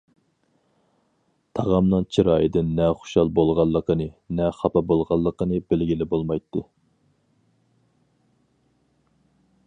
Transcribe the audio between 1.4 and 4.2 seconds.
تاغامنىڭ چىرايىدىن نە خۇشال بولغانلىقىنى،